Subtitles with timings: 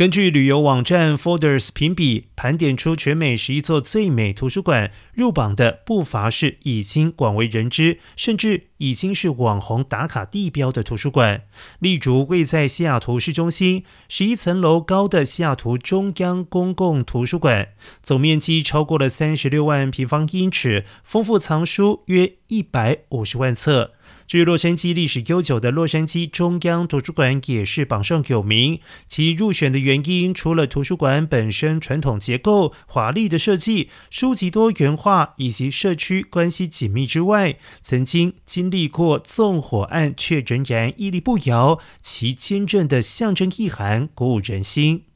[0.00, 11.42] 根据旅游网站 Folders 评比，盘点出全美十一座最美图书馆，入榜的不乏是已经广为人知，甚至已经是网红打卡地标的图书馆。
[11.80, 17.68] 例如，位在西雅图市中心十一层楼高的西雅图中央公共图书馆，
[18.02, 23.92] 总面积超过了三十六万平方英尺，丰富藏书约一百五十万册。
[24.30, 28.78] 至于洛杉矶历史悠久的洛杉矶中央图书馆也是榜上有名。
[29.08, 45.06] 其入选的原因，除了图书馆本身传统结构、华丽的设计、书籍多元化以及社区关系紧密之外，曾经经历过纵火案却仍然屹立不摇，其坚韧的象征意涵鼓舞人心。